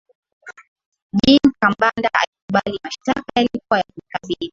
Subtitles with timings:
[1.17, 4.49] jean kambanda alikubali mashtaka yalikuwa yakimkabili